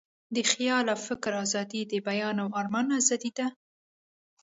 [0.35, 3.47] د خیال او فکر آزادي، د بیان او آرمان آزادي ده.